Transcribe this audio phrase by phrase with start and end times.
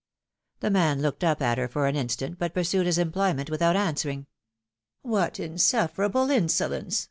[0.61, 4.25] "The man looked up at her for an instant, but pursued his employment without answering."
[5.03, 6.99] What insufferable insolence